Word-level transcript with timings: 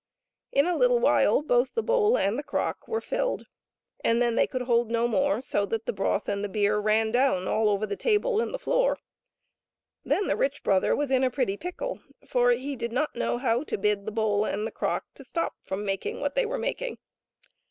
In 0.51 0.65
a 0.65 0.75
little 0.75 0.97
while 0.97 1.43
the 1.43 1.83
bowl 1.83 2.17
and 2.17 2.39
the 2.39 2.43
crock 2.43 2.87
were 2.87 3.01
filled, 3.01 3.45
and 4.03 4.19
then 4.19 4.33
they 4.33 4.47
could 4.47 4.63
hold 4.63 4.89
no 4.89 5.07
more, 5.07 5.41
so 5.41 5.63
that 5.67 5.85
the 5.85 5.93
broth 5.93 6.27
and 6.27 6.51
beer 6.51 6.79
ran 6.79 7.11
down 7.11 7.47
all 7.47 7.69
over 7.69 7.85
the 7.85 7.95
table 7.95 8.41
and 8.41 8.51
the 8.51 8.57
floor. 8.57 8.97
Then 10.03 10.25
the 10.25 10.35
rich 10.35 10.63
brother 10.63 10.95
was 10.95 11.11
in 11.11 11.23
a 11.23 11.29
pretty 11.29 11.55
pickle, 11.55 11.99
for 12.27 12.49
he 12.49 12.75
did 12.75 12.91
not 12.91 13.15
know 13.15 13.37
how 13.37 13.61
to 13.65 13.77
bid 13.77 14.07
the 14.07 14.11
bowl 14.11 14.43
and 14.43 14.65
the 14.65 14.71
crock 14.71 15.05
to 15.13 15.23
stop 15.23 15.53
from 15.61 15.85
making 15.85 16.19
what 16.19 16.33
they 16.33 16.47
were 16.47 16.57
making. 16.57 16.97